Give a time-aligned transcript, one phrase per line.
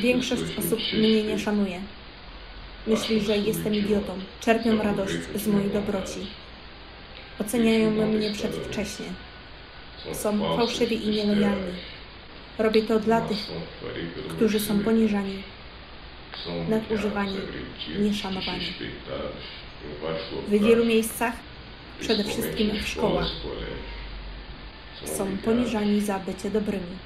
[0.00, 1.80] Większość osób mnie nie szanuje.
[2.86, 4.18] Myśli, że jestem idiotą.
[4.40, 6.26] Czerpią radość z mojej dobroci.
[7.40, 9.06] Oceniają mnie przedwcześnie.
[10.12, 11.72] Są fałszywi i nielojalni.
[12.58, 13.38] Robię to dla tych,
[14.28, 15.42] którzy są poniżani,
[16.68, 17.36] nadużywani,
[17.98, 18.72] nieszanowani.
[20.48, 21.34] W wielu miejscach,
[22.00, 23.26] przede wszystkim w szkołach,
[25.04, 26.96] są poniżani za bycie dobrymi.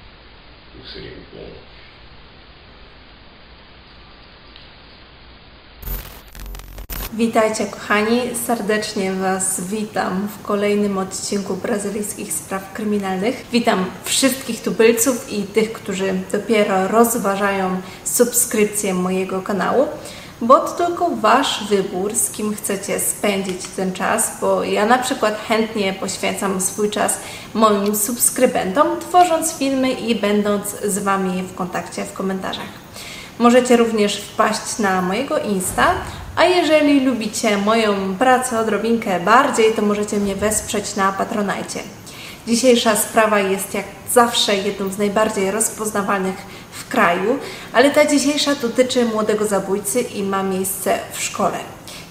[7.17, 13.45] Witajcie kochani, serdecznie Was witam w kolejnym odcinku brazylijskich spraw kryminalnych.
[13.51, 19.87] Witam wszystkich tubylców i tych, którzy dopiero rozważają subskrypcję mojego kanału,
[20.41, 25.41] bo to tylko Wasz wybór, z kim chcecie spędzić ten czas, bo ja na przykład
[25.47, 27.17] chętnie poświęcam swój czas
[27.53, 32.83] moim subskrybentom, tworząc filmy i będąc z Wami w kontakcie w komentarzach.
[33.39, 35.93] Możecie również wpaść na mojego Insta
[36.35, 41.79] a jeżeli lubicie moją pracę odrobinkę bardziej, to możecie mnie wesprzeć na Patronajcie.
[42.47, 46.35] Dzisiejsza sprawa jest jak zawsze jedną z najbardziej rozpoznawalnych
[46.71, 47.39] w kraju,
[47.73, 51.57] ale ta dzisiejsza dotyczy młodego zabójcy i ma miejsce w szkole.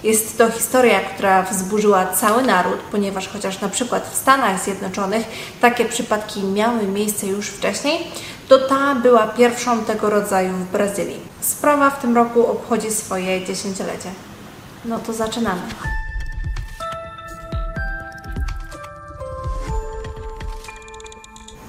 [0.03, 5.25] Jest to historia, która wzburzyła cały naród, ponieważ chociaż na przykład w Stanach Zjednoczonych
[5.61, 8.07] takie przypadki miały miejsce już wcześniej,
[8.49, 11.19] to ta była pierwszą tego rodzaju w Brazylii.
[11.41, 14.09] Sprawa w tym roku obchodzi swoje dziesięciolecie.
[14.85, 15.61] No to zaczynamy.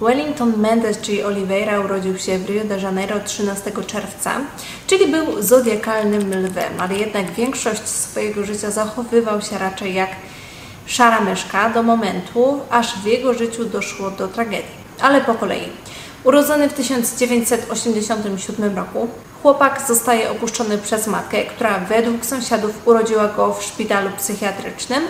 [0.00, 4.41] Wellington Mendes, czyli Oliveira, urodził się w Rio de Janeiro 13 czerwca,
[4.86, 10.11] czyli był zodiakalnym lwem, ale jednak większość swojego życia zachowywał się raczej jak
[10.86, 14.84] szara myszka do momentu, aż w jego życiu doszło do tragedii.
[15.00, 15.83] Ale po kolei.
[16.25, 19.08] Urodzony w 1987 roku,
[19.42, 25.03] chłopak zostaje opuszczony przez matkę, która według sąsiadów urodziła go w szpitalu psychiatrycznym,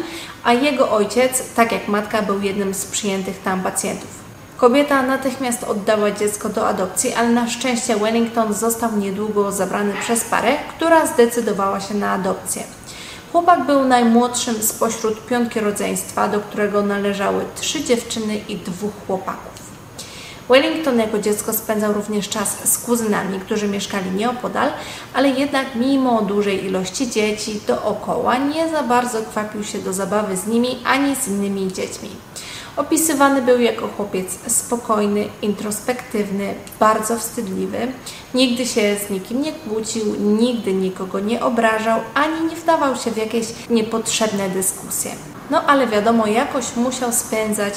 [0.45, 4.09] a jego ojciec, tak jak matka, był jednym z przyjętych tam pacjentów.
[4.57, 10.57] Kobieta natychmiast oddała dziecko do adopcji, ale na szczęście Wellington został niedługo zabrany przez parę,
[10.77, 12.63] która zdecydowała się na adopcję.
[13.33, 19.54] Chłopak był najmłodszym spośród piątki rodzeństwa, do którego należały trzy dziewczyny i dwóch chłopaków.
[20.49, 24.71] Wellington jako dziecko spędzał również czas z kuzynami, którzy mieszkali nieopodal,
[25.15, 30.47] ale jednak mimo dużej ilości dzieci dookoła nie za bardzo kwapił się do zabawy z
[30.47, 32.11] nimi ani z innymi dziećmi.
[32.77, 37.79] Opisywany był jako chłopiec spokojny, introspektywny, bardzo wstydliwy.
[38.35, 43.17] Nigdy się z nikim nie kłócił, nigdy nikogo nie obrażał, ani nie wdawał się w
[43.17, 45.11] jakieś niepotrzebne dyskusje.
[45.51, 47.75] No ale wiadomo, jakoś musiał spędzać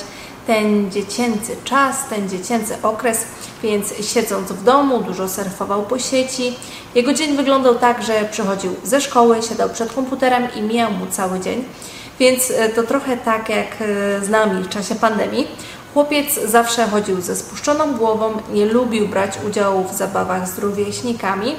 [0.47, 3.25] ten dziecięcy czas, ten dziecięcy okres,
[3.63, 6.55] więc siedząc w domu, dużo surfował po sieci.
[6.95, 11.39] Jego dzień wyglądał tak, że przychodził ze szkoły, siadał przed komputerem i mijał mu cały
[11.39, 11.63] dzień.
[12.19, 15.47] Więc e, to trochę tak jak e, z nami w czasie pandemii.
[15.93, 21.55] Chłopiec zawsze chodził ze spuszczoną głową, nie lubił brać udziału w zabawach z rówieśnikami.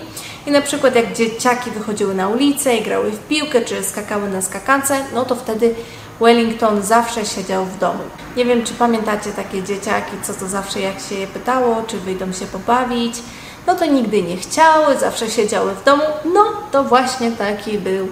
[0.46, 4.42] I na przykład jak dzieciaki wychodziły na ulicę i grały w piłkę czy skakały na
[4.42, 5.74] skakance, no to wtedy
[6.20, 8.02] Wellington zawsze siedział w domu.
[8.36, 12.32] Nie wiem, czy pamiętacie takie dzieciaki, co to zawsze jak się je pytało, czy wyjdą
[12.32, 13.14] się pobawić,
[13.66, 16.02] no to nigdy nie chciały, zawsze siedziały w domu.
[16.34, 18.08] No to właśnie taki był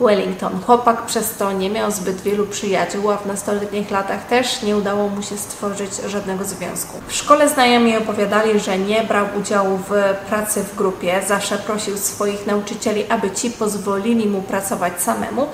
[0.00, 0.60] Wellington.
[0.66, 5.08] Chłopak przez to nie miał zbyt wielu przyjaciół, a w nastoletnich latach też nie udało
[5.08, 7.00] mu się stworzyć żadnego związku.
[7.06, 9.90] W szkole znajomi opowiadali, że nie brał udziału w
[10.28, 15.46] pracy w grupie, zawsze prosił swoich nauczycieli, aby ci pozwolili mu pracować samemu,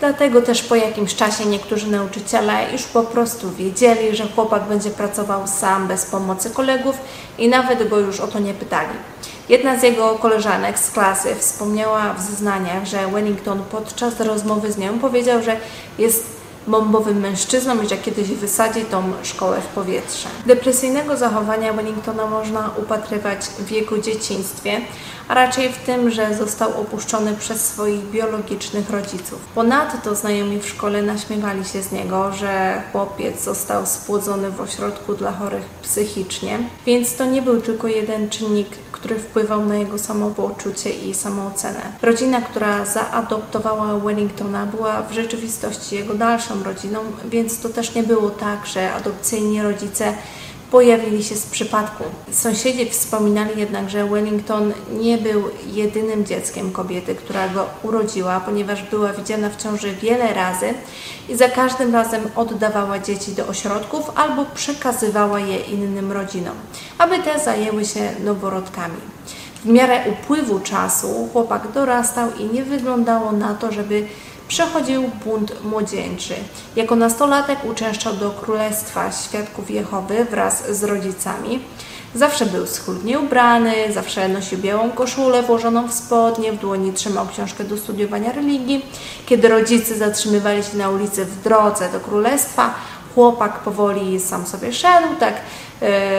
[0.00, 5.46] Dlatego też po jakimś czasie niektórzy nauczyciele już po prostu wiedzieli, że chłopak będzie pracował
[5.46, 6.96] sam bez pomocy kolegów
[7.38, 8.98] i nawet go już o to nie pytali.
[9.48, 14.98] Jedna z jego koleżanek z klasy wspomniała w zeznaniach, że Wellington podczas rozmowy z nią
[14.98, 15.56] powiedział, że
[15.98, 16.37] jest
[16.68, 20.28] bombowym mężczyzną i że kiedyś wysadzi tą szkołę w powietrze.
[20.46, 24.80] Depresyjnego zachowania Wellingtona można upatrywać w jego dzieciństwie,
[25.28, 29.38] a raczej w tym, że został opuszczony przez swoich biologicznych rodziców.
[29.54, 35.32] Ponadto znajomi w szkole naśmiewali się z niego, że chłopiec został spłodzony w ośrodku dla
[35.32, 38.68] chorych psychicznie, więc to nie był tylko jeden czynnik,
[39.00, 41.80] który wpływał na jego samopoczucie i samoocenę.
[42.02, 47.00] Rodzina, która zaadoptowała Wellingtona, była w rzeczywistości jego dalszą rodziną,
[47.30, 50.14] więc to też nie było tak, że adopcyjni rodzice
[50.70, 52.04] pojawili się z przypadku.
[52.30, 59.12] Sąsiedzi wspominali jednak, że Wellington nie był jedynym dzieckiem kobiety, która go urodziła, ponieważ była
[59.12, 60.74] widziana w ciąży wiele razy
[61.28, 66.54] i za każdym razem oddawała dzieci do ośrodków albo przekazywała je innym rodzinom,
[66.98, 68.96] aby te zajęły się noworodkami.
[69.64, 74.06] W miarę upływu czasu chłopak dorastał i nie wyglądało na to, żeby
[74.48, 76.34] przechodził bunt młodzieńczy.
[76.76, 81.60] Jako nastolatek uczęszczał do Królestwa Świadków Jehowy wraz z rodzicami.
[82.14, 87.64] Zawsze był schludnie ubrany, zawsze nosił białą koszulę włożoną w spodnie, w dłoni trzymał książkę
[87.64, 88.86] do studiowania religii.
[89.26, 92.74] Kiedy rodzice zatrzymywali się na ulicy w drodze do królestwa,
[93.14, 95.34] chłopak powoli sam sobie szedł, tak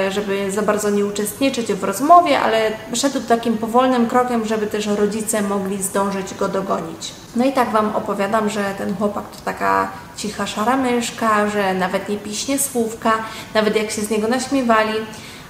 [0.09, 5.41] żeby za bardzo nie uczestniczyć w rozmowie, ale szedł takim powolnym krokiem, żeby też rodzice
[5.41, 7.11] mogli zdążyć go dogonić.
[7.35, 12.09] No i tak Wam opowiadam, że ten chłopak to taka cicha szara myszka, że nawet
[12.09, 13.11] nie piśnie słówka,
[13.53, 14.93] nawet jak się z niego naśmiewali,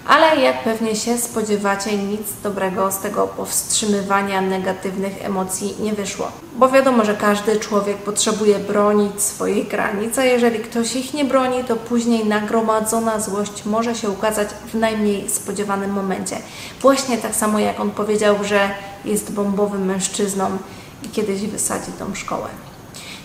[0.08, 6.32] ale jak pewnie się spodziewacie, nic dobrego z tego powstrzymywania negatywnych emocji nie wyszło.
[6.56, 11.64] Bo wiadomo, że każdy człowiek potrzebuje bronić swoich granic, a jeżeli ktoś ich nie broni,
[11.64, 16.38] to później nagromadzona złość może się ukazać w najmniej spodziewanym momencie.
[16.82, 18.70] Właśnie tak samo jak on powiedział, że
[19.06, 20.58] jest bombowym mężczyzną
[21.04, 22.69] i kiedyś wysadzi tą szkołę.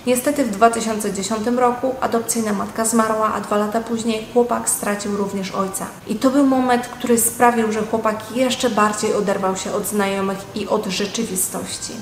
[0.06, 5.86] Niestety w 2010 roku adopcyjna matka zmarła, a dwa lata później chłopak stracił również ojca.
[6.06, 10.68] I to był moment, który sprawił, że chłopak jeszcze bardziej oderwał się od znajomych i
[10.68, 11.92] od rzeczywistości.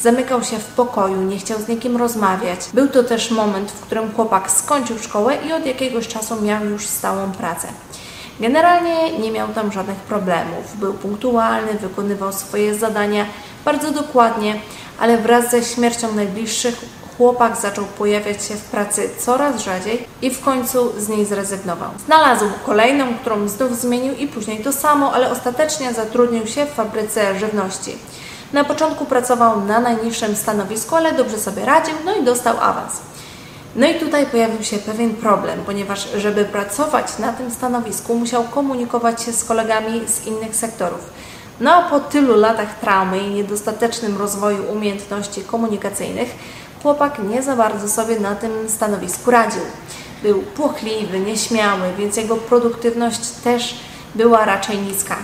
[0.00, 2.60] Zamykał się w pokoju, nie chciał z nikim rozmawiać.
[2.74, 6.86] Był to też moment, w którym chłopak skończył szkołę i od jakiegoś czasu miał już
[6.86, 7.68] stałą pracę.
[8.40, 10.76] Generalnie nie miał tam żadnych problemów.
[10.76, 13.26] Był punktualny, wykonywał swoje zadania
[13.64, 14.60] bardzo dokładnie,
[15.00, 20.40] ale wraz ze śmiercią najbliższych chłopak zaczął pojawiać się w pracy coraz rzadziej i w
[20.40, 21.90] końcu z niej zrezygnował.
[22.06, 27.38] Znalazł kolejną, którą znów zmienił i później to samo, ale ostatecznie zatrudnił się w fabryce
[27.38, 27.98] żywności.
[28.52, 32.92] Na początku pracował na najniższym stanowisku, ale dobrze sobie radził, no i dostał awans.
[33.76, 39.22] No i tutaj pojawił się pewien problem, ponieważ żeby pracować na tym stanowisku, musiał komunikować
[39.22, 41.00] się z kolegami z innych sektorów.
[41.60, 46.28] No a po tylu latach traumy i niedostatecznym rozwoju umiejętności komunikacyjnych,
[46.82, 49.62] chłopak nie za bardzo sobie na tym stanowisku radził.
[50.22, 53.80] Był płochliwy, nieśmiały, więc jego produktywność też
[54.14, 55.16] była raczej niska.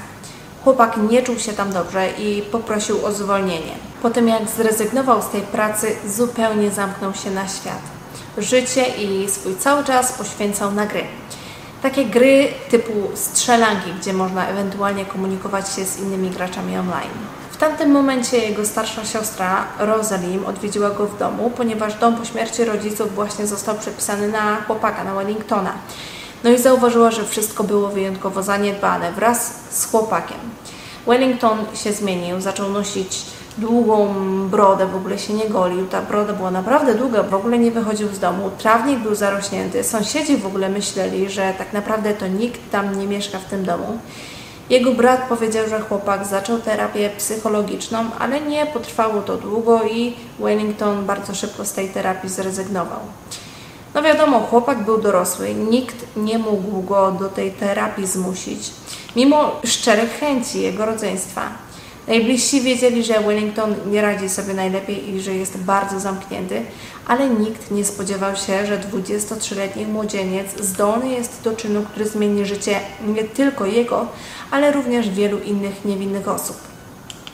[0.64, 3.73] Chłopak nie czuł się tam dobrze i poprosił o zwolnienie.
[4.03, 7.82] Po tym jak zrezygnował z tej pracy, zupełnie zamknął się na świat.
[8.38, 11.03] Życie i swój cały czas poświęcał na gry.
[11.82, 17.11] Takie gry typu strzelanki, gdzie można ewentualnie komunikować się z innymi graczami online.
[17.67, 23.15] Tamtym momencie jego starsza siostra Rosalind odwiedziła go w domu, ponieważ dom po śmierci rodziców
[23.15, 25.73] właśnie został przepisany na chłopaka, na Wellingtona.
[26.45, 30.37] No i zauważyła, że wszystko było wyjątkowo zaniedbane wraz z chłopakiem.
[31.07, 33.23] Wellington się zmienił, zaczął nosić
[33.59, 34.15] długą
[34.49, 35.87] brodę, w ogóle się nie golił.
[35.87, 38.51] Ta broda była naprawdę długa, w ogóle nie wychodził z domu.
[38.59, 39.85] Trawnik był zarośnięty.
[39.85, 43.99] Sąsiedzi w ogóle myśleli, że tak naprawdę to nikt tam nie mieszka w tym domu.
[44.71, 51.07] Jego brat powiedział, że chłopak zaczął terapię psychologiczną, ale nie potrwało to długo i Wellington
[51.07, 53.01] bardzo szybko z tej terapii zrezygnował.
[53.95, 58.71] No wiadomo, chłopak był dorosły, nikt nie mógł go do tej terapii zmusić,
[59.17, 61.43] mimo szczerych chęci jego rodzeństwa.
[62.09, 66.63] Najbliżsi wiedzieli, że Wellington nie radzi sobie najlepiej i że jest bardzo zamknięty,
[67.06, 72.81] ale nikt nie spodziewał się, że 23-letni młodzieniec zdolny jest do czynu, który zmieni życie
[73.06, 74.06] nie tylko jego,
[74.50, 76.56] ale również wielu innych niewinnych osób.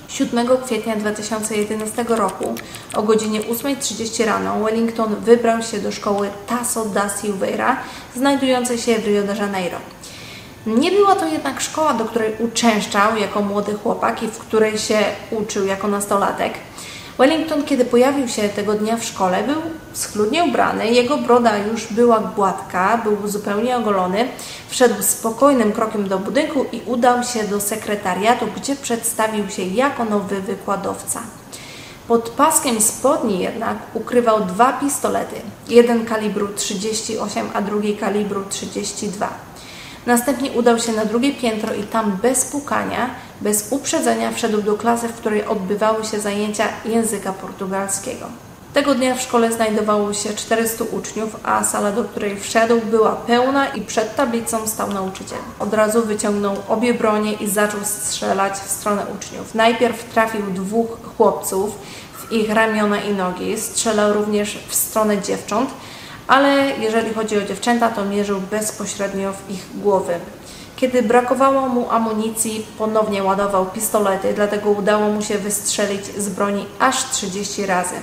[0.08, 2.54] 7 kwietnia 2011 roku
[2.94, 7.76] o godzinie 8.30 rano Wellington wybrał się do szkoły Tasso da Silveira,
[8.16, 9.78] znajdującej się w Rio de Janeiro.
[10.66, 14.98] Nie była to jednak szkoła, do której uczęszczał jako młody chłopak i w której się
[15.30, 16.52] uczył jako nastolatek.
[17.22, 19.62] Wellington, kiedy pojawił się tego dnia w szkole, był
[19.92, 24.28] schludnie ubrany, jego broda już była gładka, był zupełnie ogolony.
[24.68, 30.40] Wszedł spokojnym krokiem do budynku i udał się do sekretariatu, gdzie przedstawił się jako nowy
[30.40, 31.20] wykładowca.
[32.08, 35.36] Pod paskiem spodni jednak ukrywał dwa pistolety,
[35.68, 39.51] jeden kalibru 38, a drugi kalibru 32.
[40.06, 45.08] Następnie udał się na drugie piętro i tam bez pukania, bez uprzedzenia wszedł do klasy,
[45.08, 48.26] w której odbywały się zajęcia języka portugalskiego.
[48.74, 53.66] Tego dnia w szkole znajdowało się 400 uczniów, a sala, do której wszedł, była pełna
[53.66, 55.38] i przed tablicą stał nauczyciel.
[55.58, 59.54] Od razu wyciągnął obie bronie i zaczął strzelać w stronę uczniów.
[59.54, 61.78] Najpierw trafił dwóch chłopców
[62.16, 65.70] w ich ramiona i nogi, strzelał również w stronę dziewcząt,
[66.28, 70.14] ale jeżeli chodzi o dziewczęta, to mierzył bezpośrednio w ich głowy.
[70.76, 77.10] Kiedy brakowało mu amunicji, ponownie ładował pistolety, dlatego udało mu się wystrzelić z broni aż
[77.10, 77.94] 30 razy.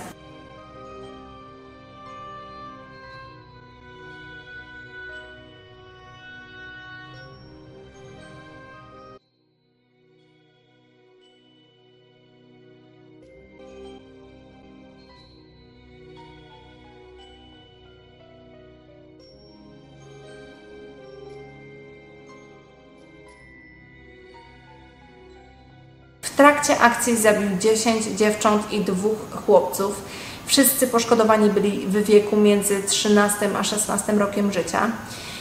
[26.40, 30.02] Trakcie akcji zabił 10 dziewcząt i dwóch chłopców.
[30.46, 34.92] Wszyscy poszkodowani byli w wieku między 13 a 16 rokiem życia.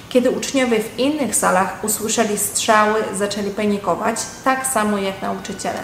[0.09, 5.83] Kiedy uczniowie w innych salach usłyszeli strzały, zaczęli panikować, tak samo jak nauczyciele.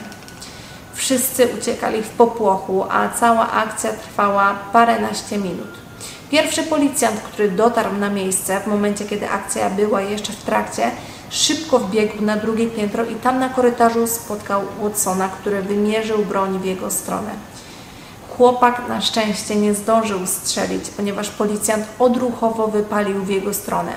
[0.95, 5.73] Wszyscy uciekali w popłochu, a cała akcja trwała paręnaście minut.
[6.31, 10.91] Pierwszy policjant, który dotarł na miejsce w momencie, kiedy akcja była jeszcze w trakcie,
[11.35, 16.65] szybko wbiegł na drugie piętro i tam na korytarzu spotkał Watsona, który wymierzył broń w
[16.65, 17.31] jego stronę.
[18.37, 23.93] Chłopak na szczęście nie zdążył strzelić, ponieważ policjant odruchowo wypalił w jego stronę.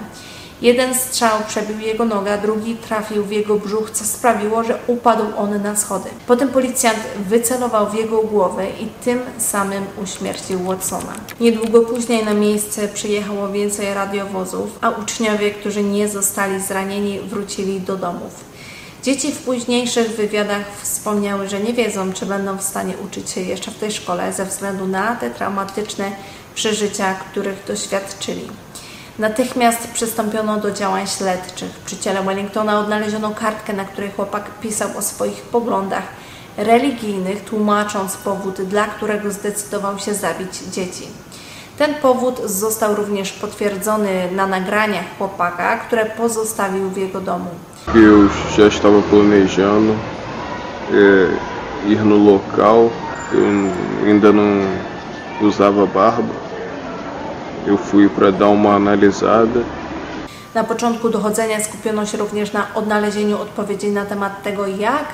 [0.61, 5.61] Jeden strzał przebił jego nogę, drugi trafił w jego brzuch, co sprawiło, że upadł on
[5.61, 6.09] na schody.
[6.27, 6.99] Potem policjant
[7.29, 11.13] wycelował w jego głowę i tym samym uśmiercił Watsona.
[11.39, 17.97] Niedługo później na miejsce przyjechało więcej radiowozów, a uczniowie, którzy nie zostali zranieni, wrócili do
[17.97, 18.45] domów.
[19.03, 23.71] Dzieci w późniejszych wywiadach wspomniały, że nie wiedzą, czy będą w stanie uczyć się jeszcze
[23.71, 26.11] w tej szkole ze względu na te traumatyczne
[26.55, 28.47] przeżycia, których doświadczyli.
[29.19, 31.71] Natychmiast przystąpiono do działań śledczych.
[31.85, 36.03] Przy ciele Wellingtona odnaleziono kartkę, na której chłopak pisał o swoich poglądach
[36.57, 41.07] religijnych, tłumacząc powód, dla którego zdecydował się zabić dzieci.
[41.77, 47.49] Ten powód został również potwierdzony na nagraniach chłopaka, które pozostawił w jego domu.
[47.95, 49.93] Eu já estava planejando
[51.87, 52.89] ir no local,
[53.33, 54.61] eu ainda não
[55.41, 56.46] usava barba.
[57.67, 59.59] Eu fui para dar uma analisada.
[60.55, 65.05] Na początku dochodzenia skupiono się również na odnalezieniu odpowiedzi na temat tego, jak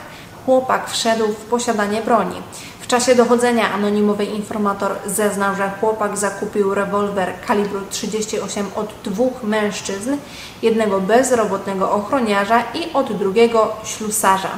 [0.45, 2.35] chłopak wszedł w posiadanie broni.
[2.79, 10.17] W czasie dochodzenia anonimowy informator zeznał, że chłopak zakupił rewolwer kalibru 38 od dwóch mężczyzn,
[10.61, 14.49] jednego bezrobotnego ochroniarza i od drugiego ślusarza.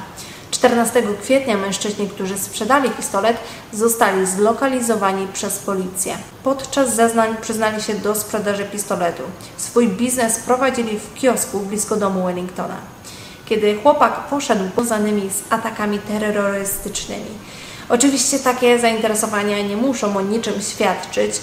[0.55, 3.38] 14 kwietnia mężczyźni, którzy sprzedali pistolet,
[3.74, 6.17] zostali zlokalizowani przez policję.
[6.43, 9.24] Podczas zeznań przyznali się do sprzedaży pistoletu.
[9.57, 12.77] Swój biznes prowadzili w kiosku blisko domu Wellingtona.
[13.45, 17.31] Kiedy chłopak poszedł pozanymi z atakami terrorystycznymi.
[17.89, 21.35] Oczywiście takie zainteresowania nie muszą o niczym świadczyć,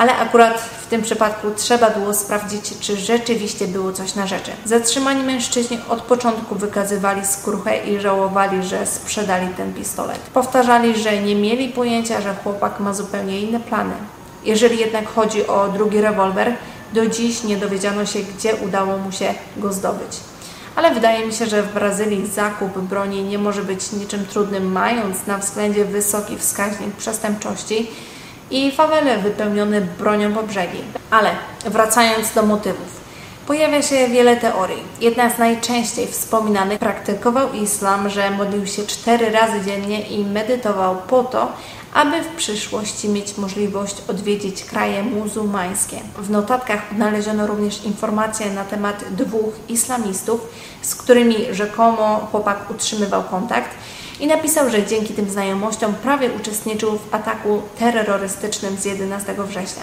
[0.00, 4.50] ale akurat w tym przypadku trzeba było sprawdzić, czy rzeczywiście było coś na rzeczy.
[4.64, 10.18] Zatrzymani mężczyźni od początku wykazywali skruchę i żałowali, że sprzedali ten pistolet.
[10.18, 13.94] Powtarzali, że nie mieli pojęcia, że chłopak ma zupełnie inne plany.
[14.44, 16.54] Jeżeli jednak chodzi o drugi rewolwer,
[16.92, 20.16] do dziś nie dowiedziano się, gdzie udało mu się go zdobyć.
[20.76, 25.26] Ale wydaje mi się, że w Brazylii zakup broni nie może być niczym trudnym, mając
[25.26, 27.90] na względzie wysoki wskaźnik przestępczości
[28.50, 30.78] i fawele wypełnione bronią po brzegi.
[31.10, 31.30] Ale
[31.64, 33.00] wracając do motywów.
[33.46, 34.82] Pojawia się wiele teorii.
[35.00, 41.24] Jedna z najczęściej wspominanych praktykował islam, że modlił się cztery razy dziennie i medytował po
[41.24, 41.52] to,
[41.94, 45.96] aby w przyszłości mieć możliwość odwiedzić kraje muzułmańskie.
[46.18, 50.40] W notatkach odnaleziono również informacje na temat dwóch islamistów,
[50.82, 53.70] z którymi rzekomo chłopak utrzymywał kontakt
[54.20, 59.82] i napisał, że dzięki tym znajomościom prawie uczestniczył w ataku terrorystycznym z 11 września.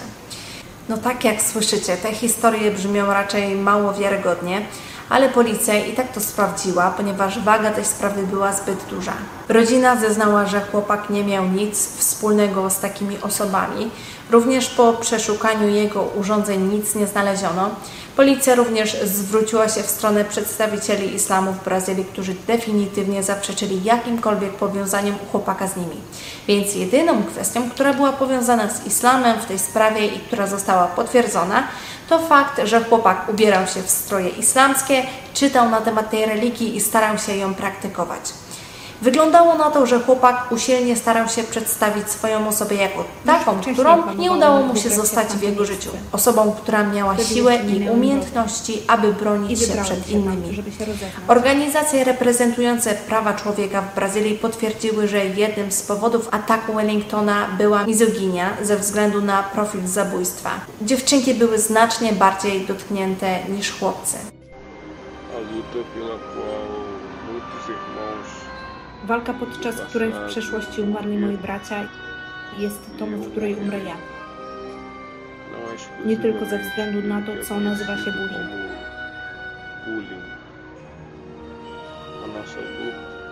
[0.88, 4.62] No tak jak słyszycie, te historie brzmią raczej mało wiarygodnie,
[5.08, 9.12] ale policja i tak to sprawdziła, ponieważ waga tej sprawy była zbyt duża.
[9.48, 13.90] Rodzina zeznała, że chłopak nie miał nic wspólnego z takimi osobami.
[14.30, 17.70] Również po przeszukaniu jego urządzeń nic nie znaleziono.
[18.16, 25.14] Policja również zwróciła się w stronę przedstawicieli islamu w Brazylii, którzy definitywnie zaprzeczyli jakimkolwiek powiązaniem
[25.32, 25.96] chłopaka z nimi.
[26.48, 31.68] Więc jedyną kwestią, która była powiązana z islamem w tej sprawie i która została potwierdzona,
[32.08, 35.02] to fakt, że chłopak ubierał się w stroje islamskie,
[35.34, 38.20] czytał na temat tej religii i starał się ją praktykować.
[39.02, 44.32] Wyglądało na to, że chłopak usilnie starał się przedstawić swoją osobę jako taką, którą nie
[44.32, 45.90] udało mu się zostać w jego życiu.
[46.12, 50.62] Osobą, która miała siłę i umiejętności, aby bronić się przed innymi.
[51.28, 58.50] Organizacje reprezentujące prawa człowieka w Brazylii potwierdziły, że jednym z powodów ataku Wellingtona była mizoginia
[58.62, 60.50] ze względu na profil zabójstwa.
[60.82, 64.16] Dziewczynki były znacznie bardziej dotknięte niż chłopcy.
[65.36, 66.66] Ali luta pela qual
[67.28, 68.28] muitos irmãos
[69.04, 71.88] Walka, podczas której w przeszłości umarli moi bracia,
[72.58, 73.96] jest tą, w której umrę ja.
[76.04, 78.58] Nie tylko ze względu na to, co nazywa się bullying.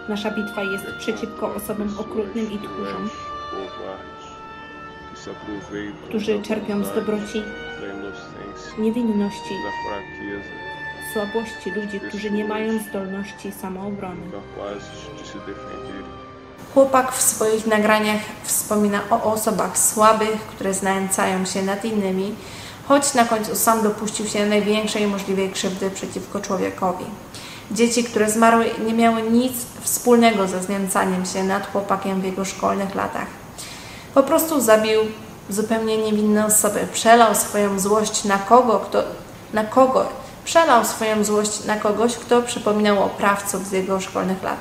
[0.09, 3.11] Nasza bitwa jest przeciwko osobom okrutnym i tchórzom,
[6.09, 7.43] którzy czerpią z dobroci,
[8.79, 9.55] niewinności,
[11.17, 14.21] słabości ludzi, którzy nie mają zdolności samoobrony.
[16.75, 22.35] Chłopak w swoich nagraniach wspomina o osobach słabych, które znęcają się nad innymi,
[22.89, 27.05] choć na końcu sam dopuścił się największej możliwej krzywdy przeciwko człowiekowi.
[27.71, 32.95] Dzieci, które zmarły, nie miały nic wspólnego ze znęcaniem się nad chłopakiem w jego szkolnych
[32.95, 33.27] latach.
[34.15, 35.01] Po prostu zabił
[35.51, 39.03] zupełnie niewinne osoby, przelał swoją złość na kogo, kto,
[39.53, 44.59] na kogo, przelał swoją złość na kogoś, kto przypominał oprawców z jego szkolnych lat.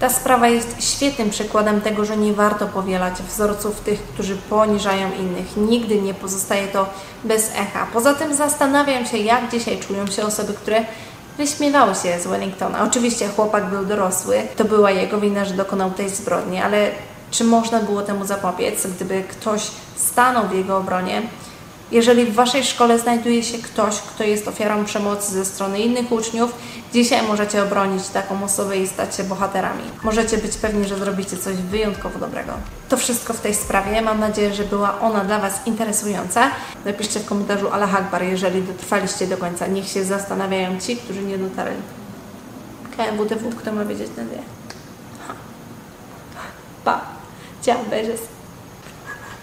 [0.00, 5.56] Ta sprawa jest świetnym przykładem tego, że nie warto powielać wzorców tych, którzy poniżają innych.
[5.56, 6.86] Nigdy nie pozostaje to
[7.24, 7.86] bez echa.
[7.92, 10.84] Poza tym zastanawiam się, jak dzisiaj czują się osoby, które
[11.38, 12.84] wyśmiewały się z Wellingtona.
[12.84, 16.90] Oczywiście chłopak był dorosły, to była jego wina, że dokonał tej zbrodni, ale
[17.30, 21.22] czy można było temu zapobiec, gdyby ktoś stanął w jego obronie?
[21.90, 26.52] Jeżeli w Waszej szkole znajduje się ktoś, kto jest ofiarą przemocy ze strony innych uczniów,
[26.92, 29.82] dzisiaj możecie obronić taką osobę i stać się bohaterami.
[30.02, 32.52] Możecie być pewni, że zrobicie coś wyjątkowo dobrego.
[32.88, 34.02] To wszystko w tej sprawie.
[34.02, 36.50] Mam nadzieję, że była ona dla Was interesująca.
[36.84, 39.66] Napiszcie w komentarzu Allah Akbar, jeżeli dotrwaliście do końca.
[39.66, 41.76] Niech się zastanawiają ci, którzy nie dotarli.
[42.96, 44.42] KMWTW, kto ma wiedzieć na wie.
[45.26, 45.34] Ha.
[46.84, 47.00] Pa.
[47.62, 48.20] Ciao, beijos.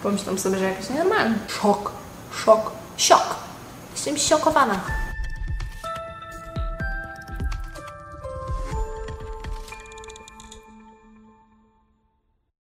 [0.02, 1.38] Pomyślą sobie, że jakoś nienormalny.
[1.48, 1.97] Szok,
[2.44, 3.36] szok, siok.
[3.92, 4.97] Jestem szokowana.